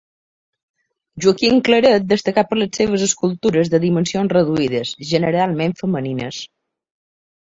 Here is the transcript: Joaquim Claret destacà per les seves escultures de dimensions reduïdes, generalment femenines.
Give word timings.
Joaquim 1.25 1.59
Claret 1.67 2.07
destacà 2.13 2.43
per 2.53 2.57
les 2.61 2.79
seves 2.79 3.03
escultures 3.07 3.71
de 3.73 3.79
dimensions 3.83 4.33
reduïdes, 4.37 4.93
generalment 5.11 5.75
femenines. 5.83 6.43